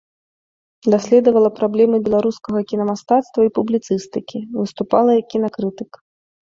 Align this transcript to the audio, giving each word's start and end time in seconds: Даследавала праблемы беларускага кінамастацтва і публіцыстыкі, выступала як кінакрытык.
Даследавала 0.93 1.49
праблемы 1.59 1.97
беларускага 2.09 2.59
кінамастацтва 2.73 3.41
і 3.51 3.55
публіцыстыкі, 3.59 4.39
выступала 4.59 5.09
як 5.21 5.25
кінакрытык. 5.37 5.91